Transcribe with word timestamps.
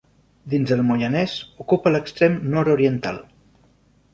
Dins 0.53 0.71
del 0.71 0.81
Moianès, 0.87 1.35
ocupa 1.65 1.91
l'extrem 1.97 2.39
nord-oriental. 2.55 3.21